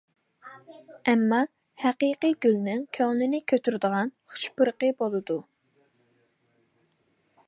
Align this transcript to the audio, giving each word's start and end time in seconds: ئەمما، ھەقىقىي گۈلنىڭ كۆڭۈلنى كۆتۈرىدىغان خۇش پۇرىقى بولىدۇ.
ئەمما، 1.11 1.41
ھەقىقىي 1.81 2.33
گۈلنىڭ 2.45 2.81
كۆڭۈلنى 2.99 3.41
كۆتۈرىدىغان 3.53 4.11
خۇش 4.33 4.47
پۇرىقى 4.57 4.91
بولىدۇ. 5.03 5.37